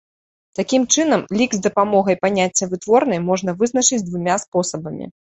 Такім 0.59 0.83
чынам, 0.93 1.21
лік 1.41 1.51
з 1.57 1.59
дапамогай 1.67 2.17
паняцця 2.23 2.65
вытворнай 2.71 3.19
можна 3.27 3.49
вызначыць 3.59 4.01
двума 4.07 4.39
спосабамі. 4.45 5.05